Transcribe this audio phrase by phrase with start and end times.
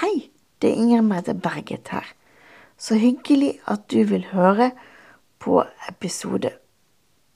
[0.00, 0.30] Hei,
[0.62, 2.06] det er Inger Mette Berget her.
[2.78, 4.70] Så hyggelig at du vil høre
[5.38, 6.50] på episode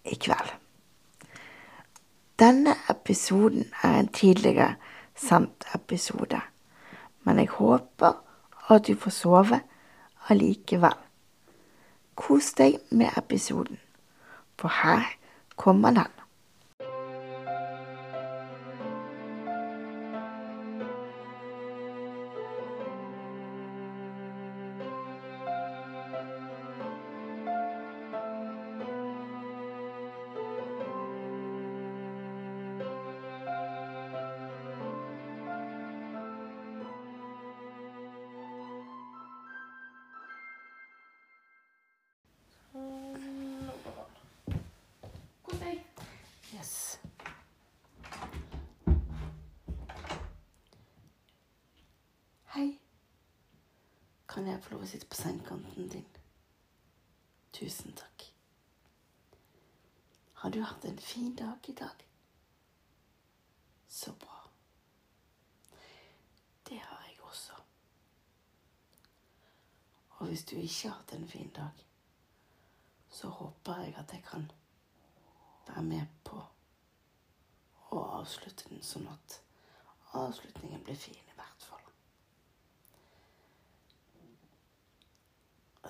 [0.04, 0.54] i kveld.
[2.40, 4.74] Denne episoden er en tidligere
[5.14, 6.40] sendt episode,
[7.28, 8.16] men jeg håper
[8.72, 9.60] at du får sove
[10.32, 10.96] allikevel.
[12.16, 13.76] Kos deg med episoden,
[14.56, 15.04] for her
[15.56, 16.23] kommer den.
[54.44, 56.16] Kan jeg få lov å sitte på sengekanten din?
[57.56, 58.24] Tusen takk.
[60.42, 62.04] Har du hatt en fin dag i dag?
[63.88, 64.42] Så bra.
[66.68, 67.56] Det har jeg også.
[70.18, 71.84] Og hvis du ikke har hatt en fin dag,
[73.08, 74.50] så håper jeg at jeg kan
[75.70, 76.44] være med på
[77.96, 79.40] å avslutte den sånn at
[80.12, 81.33] avslutningen blir fin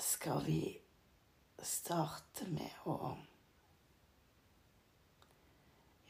[0.00, 0.60] Skal vi
[1.62, 3.14] starte med å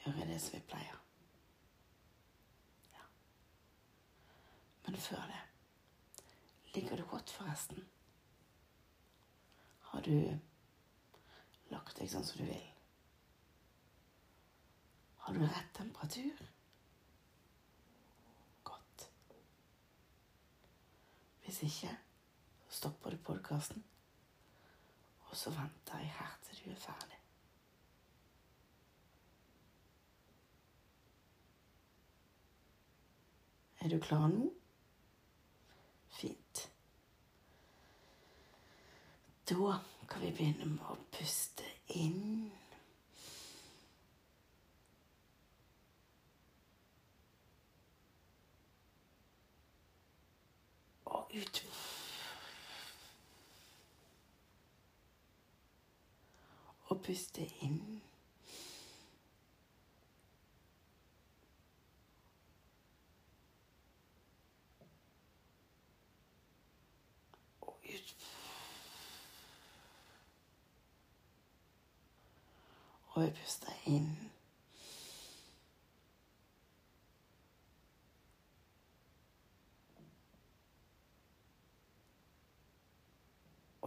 [0.04, 1.00] gjøre det som vi pleier?
[2.94, 3.04] Ja.
[4.86, 5.42] Men før det
[6.74, 7.84] Ligger du godt, forresten?
[9.80, 10.16] Har du
[11.70, 12.64] lagt deg sånn som du vil?
[15.22, 16.40] Har du rett temperatur?
[18.66, 19.06] Godt.
[21.44, 21.94] Hvis ikke,
[22.74, 23.84] stopper du podkasten,
[25.28, 27.20] og så venter jeg her til du er ferdig.
[33.80, 34.50] Er du klar nå?
[36.08, 36.66] Fint.
[39.48, 41.68] Da kan vi begynne med å puste
[42.00, 42.52] inn.
[51.14, 51.66] og ut.
[56.86, 58.02] Og puste inn.
[67.60, 68.16] Og ut.
[73.14, 74.34] Og jeg puster inn.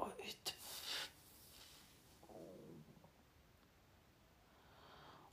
[0.07, 0.55] og ut.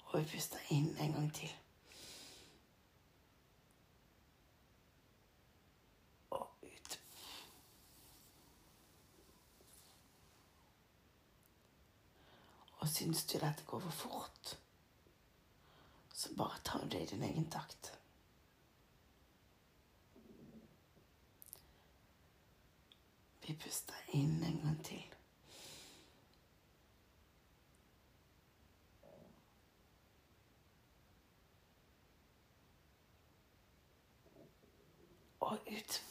[0.06, 1.50] Og vi puster inn en gang til.
[6.30, 7.00] Og ut.
[12.78, 14.54] Og syns du dette går for fort,
[16.14, 17.92] så bare tar du det i din egen takt.
[23.44, 25.13] Vi puster inn en gang til.
[35.54, 36.02] Og ut.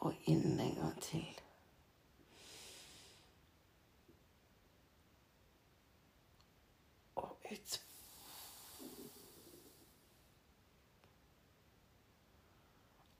[0.00, 1.40] Og inn en gang til.
[7.16, 7.82] Og ut.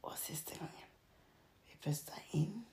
[0.02, 0.90] Og siste gangen.
[1.66, 2.66] Vi puster inn.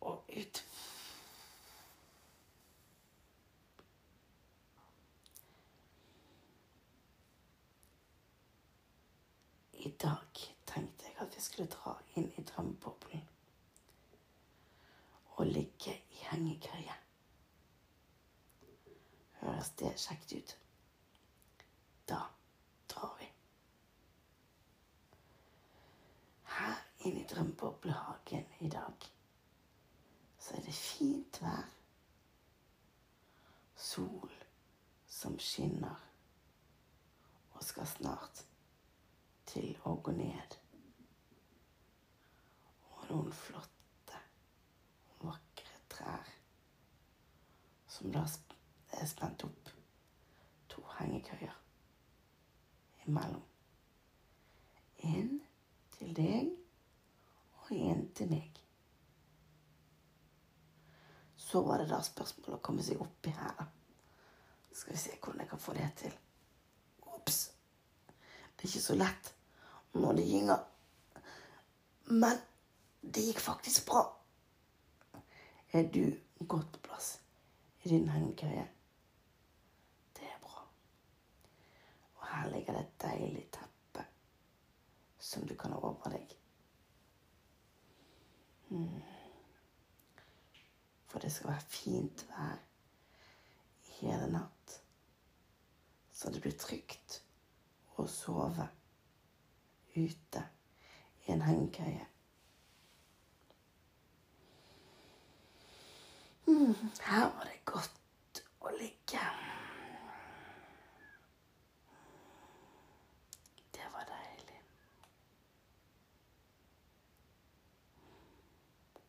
[0.00, 0.64] Og ut.
[9.82, 13.22] I dag tenkte jeg at vi skulle dra inn i drømmeboblen
[15.40, 16.96] og ligge i hengekøye.
[19.40, 20.52] Høres det kjekt ut?
[22.12, 22.18] Da
[22.92, 23.30] drar vi.
[26.58, 29.08] Her inne i drømmeboblehagen i dag
[30.38, 31.64] så er det fint vær.
[33.80, 34.36] Sol
[35.08, 36.04] som skinner
[37.54, 38.44] og skal snart
[39.50, 40.56] til å gå ned.
[42.90, 44.20] Og noen flotte,
[45.24, 46.30] vakre trær
[47.90, 48.22] som da
[48.98, 49.72] er spent opp
[50.70, 51.56] to hengekøyer
[53.06, 53.42] imellom.
[55.10, 55.40] En
[55.96, 56.52] til deg
[57.64, 58.60] og en til meg.
[61.40, 63.66] Så var det da spørsmålet å komme seg oppi her, da.
[64.70, 66.12] Skal vi se hvordan jeg kan få det til.
[67.16, 67.40] Ops.
[68.54, 69.32] Det er ikke så lett
[69.92, 70.64] når det gynger.
[72.10, 72.38] Men
[73.00, 74.02] det gikk faktisk bra.
[75.72, 76.02] Er du
[76.46, 77.20] godt på plass
[77.82, 78.66] i din hengekøye?
[80.16, 80.64] Det er bra.
[82.16, 84.04] Og her ligger det et deilig teppe
[85.18, 86.34] som du kan ha over deg.
[88.70, 89.02] Mm.
[91.10, 92.58] For det skal være fint vær
[94.00, 94.76] hele natt.
[96.12, 97.22] Så det blir trygt
[97.98, 98.66] å sove
[100.04, 100.44] ute
[101.26, 102.06] i en hengekøye.
[106.46, 109.20] Mm, her var det godt å ligge.
[113.74, 114.60] Det var deilig.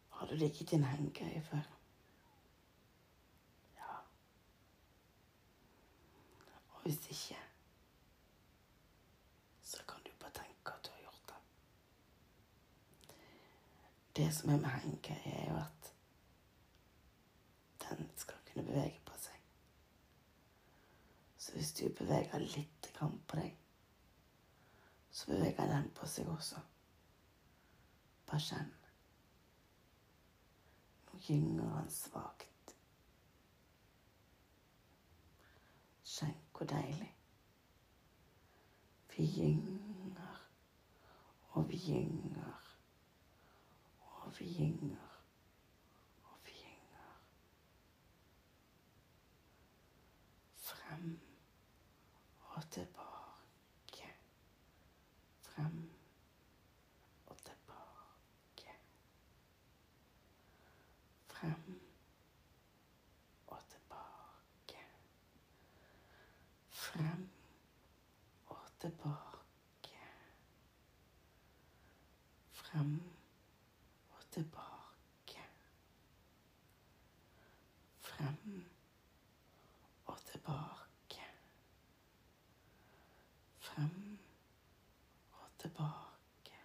[0.10, 1.66] Har du ligget i en hengekøye før?
[3.78, 3.98] Ja.
[6.74, 7.38] Og hvis ikke,
[9.62, 11.42] så kan du bare tenke at du har gjort det.
[14.16, 15.94] Det som er med Henke er jo at
[17.84, 19.40] den skal kunne bevege på seg.
[21.38, 23.58] Så hvis du beveger litt grann på deg,
[25.12, 26.62] så beveger den på seg også.
[28.30, 28.70] Bare kjenn.
[31.08, 32.76] Nå gynger han svakt.
[36.12, 37.10] Kjenn hvor deilig.
[39.12, 40.38] Vi gynger,
[41.52, 42.51] og vi gynger,
[44.40, 44.98] being
[83.62, 84.20] Frem
[85.32, 86.58] og tilbake.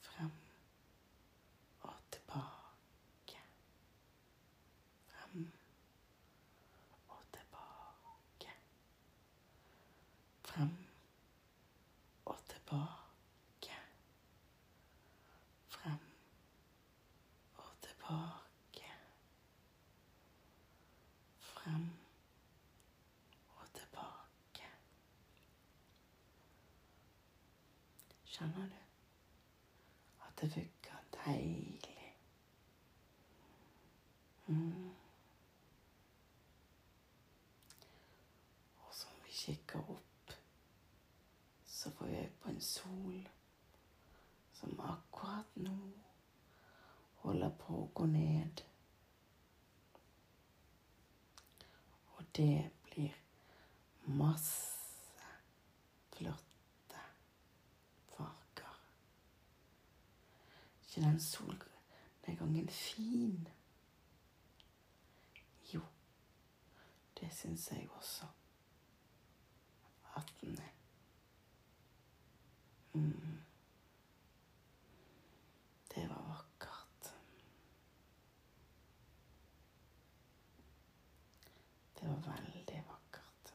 [0.00, 0.30] Frem
[1.80, 3.40] og tilbake.
[5.06, 5.52] Frem
[7.08, 8.52] og tilbake.
[10.44, 10.76] Frem
[12.24, 13.76] og tilbake.
[15.68, 15.98] Frem
[17.56, 18.92] og tilbake.
[21.40, 21.90] Frem
[23.56, 24.68] og tilbake.
[28.38, 28.76] Skjønner du
[30.22, 32.14] at det funker deilig?
[34.46, 34.90] Mm.
[38.78, 40.36] Og når vi kikker opp,
[41.66, 43.28] så får vi øye på en sol
[44.60, 45.76] som akkurat nå
[47.24, 48.62] holder på å gå ned.
[52.14, 53.18] Og det blir
[54.06, 55.26] masse
[56.14, 57.02] flotte
[58.14, 58.76] farger.
[60.98, 63.48] Ikke den solnedgangen fin?
[65.74, 65.80] Jo,
[67.20, 68.26] det syns jeg også
[70.16, 70.74] at den er.
[72.92, 73.40] Mm.
[75.94, 77.14] Det var vakkert.
[82.00, 83.54] Det var veldig vakkert.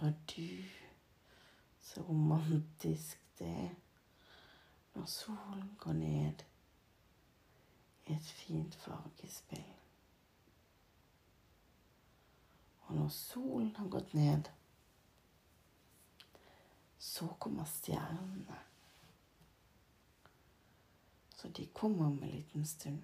[0.00, 0.62] Og du,
[1.80, 3.74] så romantisk det er
[4.94, 6.42] når solen går ned
[8.06, 9.74] i et fint fargespill.
[12.80, 14.48] Og når solen har gått ned,
[16.98, 18.58] så kommer stjernene.
[21.36, 23.02] Så de kommer om en liten stund.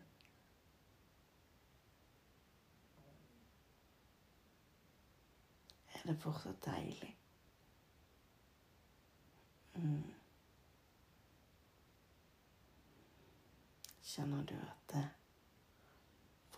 [6.07, 7.17] Er det fortsatt deilig?
[9.75, 10.15] Mm.
[14.03, 15.03] Kjenner du at det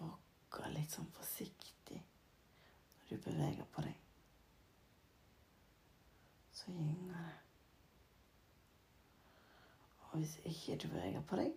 [0.02, 4.04] rokker litt sånn forsiktig når du beveger på deg?
[6.52, 7.36] Så gynger det.
[10.10, 11.54] Og hvis ikke du beveger på deg,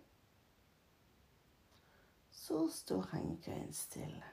[2.30, 4.32] så står hengekøyen stille.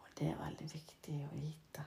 [0.00, 1.84] Og det er veldig viktig å vite.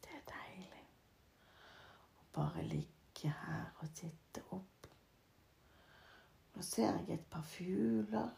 [0.00, 0.86] Det er deilig
[2.22, 4.88] å bare ligge her og titte opp.
[6.56, 8.32] Nå ser jeg et par fugler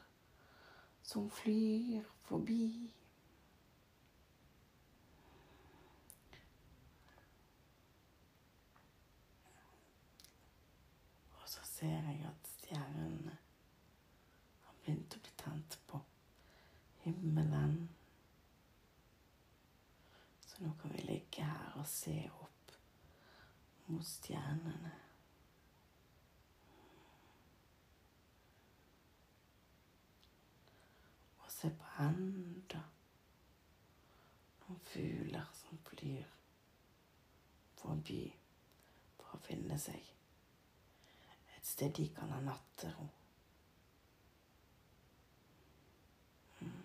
[1.07, 2.91] som flyr forbi.
[11.77, 13.35] Ser jeg at stjernene
[14.65, 15.99] har begynt å bli tent på
[17.07, 17.89] himmelen.
[20.47, 22.73] Så nå kan vi ligge her og se opp
[23.87, 24.93] mot stjernene.
[31.45, 32.83] Og se på enda
[34.67, 36.35] noen fugler som flyr
[37.79, 38.21] forbi
[39.17, 40.17] for å finne seg
[41.67, 43.09] et sted de kan ha nattero.
[46.61, 46.83] Mm.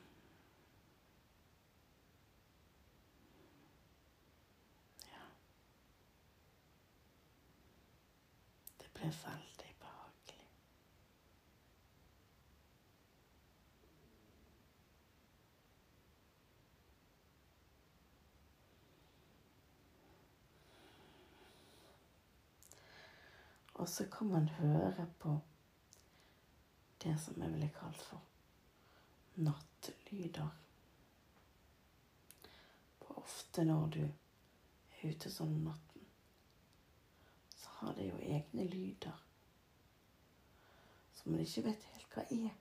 [5.11, 5.25] Ja.
[9.11, 10.45] Det ble veldig behagelig.
[23.73, 25.39] Og så kan man høre på
[27.03, 28.21] det som jeg ville kalt for
[29.35, 30.49] nattlyder.
[33.01, 35.90] For ofte når du er ute sånn så
[37.81, 39.19] har det jo egne lyder
[41.21, 42.53] som man ikke vet helt hva er.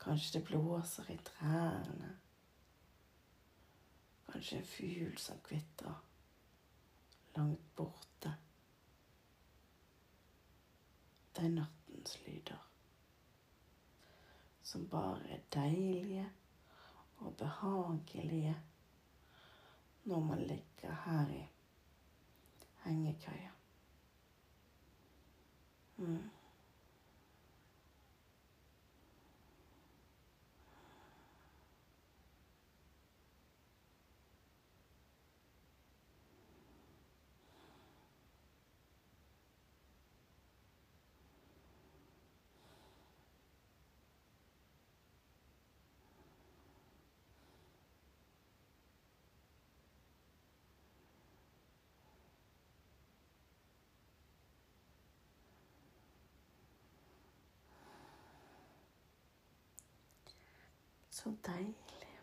[0.00, 2.14] Kanskje det blåser i trærne.
[4.30, 5.98] Kanskje en fugl som kvitrer
[7.36, 8.32] langt borte.
[11.36, 12.64] Det er nattens lyder.
[14.62, 16.28] Som bare er deilige
[17.18, 18.56] og behagelige
[20.04, 21.42] når man ligger her i
[22.84, 23.50] hengekøya.
[25.98, 26.30] Mm.
[61.20, 62.20] Så deilig.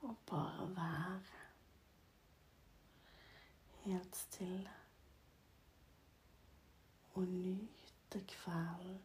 [0.00, 1.22] Og bare være
[3.70, 4.70] helt stille
[7.14, 9.02] og nyte kvelden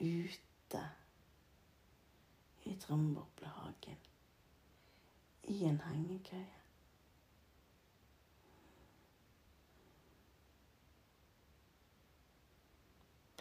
[0.00, 0.90] ute
[2.64, 3.98] i Drømmeboblehagen
[5.44, 6.65] i en hengekøye.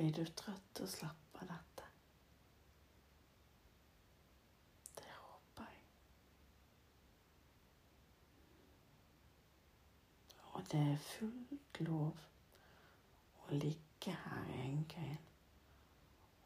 [0.05, 1.85] Blir du trøtt og slapp av dette?
[4.99, 5.87] Det håper jeg.
[10.51, 12.21] Og det er fullt lov
[13.47, 15.25] å ligge her i hengekøyen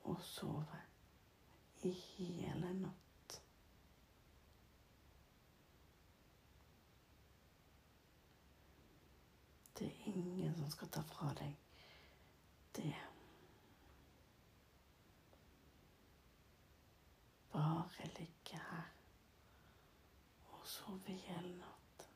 [0.07, 0.79] og sove
[1.83, 3.39] i hele natt.
[9.75, 11.59] Det er ingen som skal ta fra deg
[12.79, 12.95] det.
[17.51, 18.91] Bare ligge her
[21.17, 22.07] hele natt.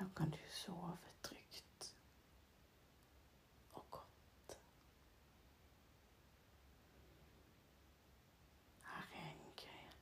[0.00, 1.96] Nå kan du sove trygt
[3.72, 4.58] og godt.
[8.82, 9.94] Her er hengekøyen.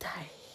[0.00, 0.48] Deilig.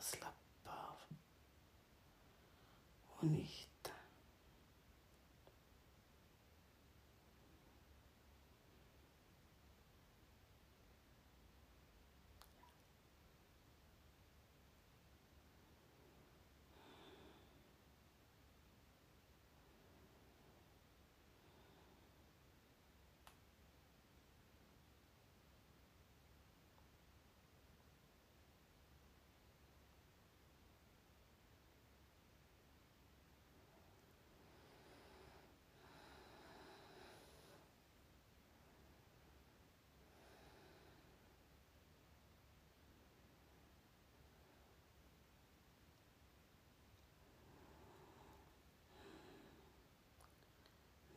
[0.00, 1.02] Bare slappe av
[3.18, 3.92] og nyte.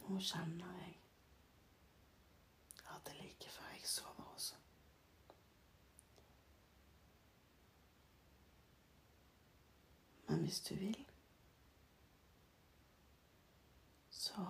[0.04, 1.00] Nå kjenner jeg
[2.89, 4.56] at det er like før jeg sover også.
[10.27, 11.06] Men hvis du vil,
[14.10, 14.46] så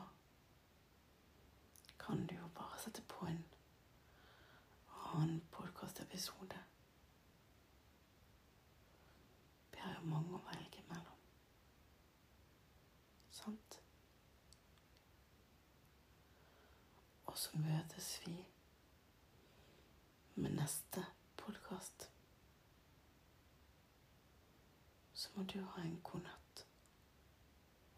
[1.99, 3.45] kan du jo bare sette på en
[5.13, 6.59] annen podkastepisode.
[9.83, 10.39] Har jo mange å
[17.43, 18.33] så møtes vi
[20.35, 21.01] med neste
[21.37, 22.05] podkast.
[25.13, 26.63] Så må du ha en god natt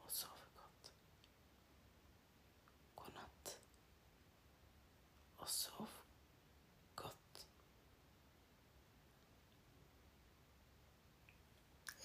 [0.02, 0.90] og sove godt.
[2.96, 3.54] God natt
[5.38, 5.94] og sov
[7.04, 7.46] godt.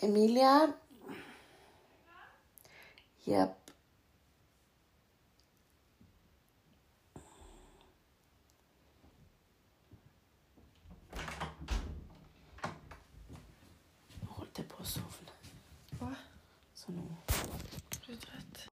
[0.02, 0.52] Emilie?
[3.24, 3.59] Jepp.